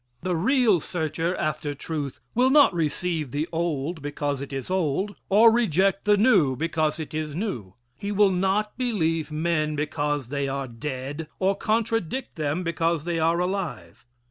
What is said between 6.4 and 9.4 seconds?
because it is new. He will not believe